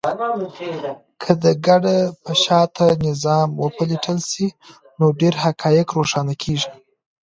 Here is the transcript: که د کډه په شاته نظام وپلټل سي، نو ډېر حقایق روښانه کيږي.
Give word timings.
که 1.21 1.31
د 1.43 1.45
کډه 1.65 1.97
په 2.23 2.31
شاته 2.43 2.85
نظام 3.07 3.49
وپلټل 3.63 4.17
سي، 4.31 4.47
نو 4.99 5.05
ډېر 5.19 5.33
حقایق 5.43 5.87
روښانه 5.97 6.33
کيږي. 6.43 6.71